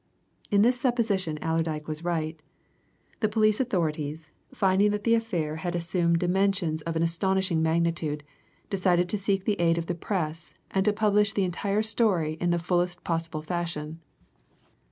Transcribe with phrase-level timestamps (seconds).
[0.49, 2.41] In this supposition Allerdyke was right.
[3.19, 8.23] The police authorities, finding that the affair had assumed dimensions of an astonishing magnitude,
[8.71, 12.49] decided to seek the aid of the Press, and to publish the entire story in
[12.49, 13.99] the fullest possible fashion.